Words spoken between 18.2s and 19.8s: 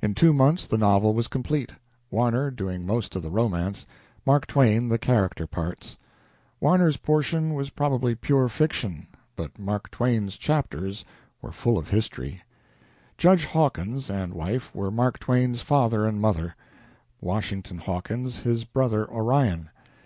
his brother Orion.